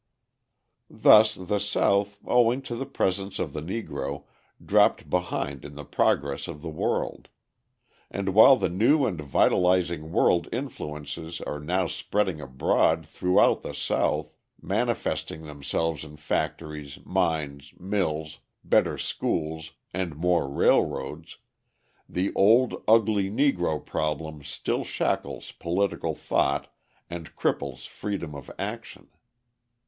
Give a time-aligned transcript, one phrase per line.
[0.89, 4.23] Thus the South, owing to the presence of the Negro,
[4.65, 7.27] dropped behind in the progress of the world.
[8.09, 14.33] And while the new and vitalising world influences are now spreading abroad throughout the South,
[14.59, 21.37] manifesting themselves in factories, mines, mills, better schools, and more railroads,
[22.09, 26.73] the old, ugly Negro problem still shackles political thought
[27.07, 29.07] and cripples freedom of action.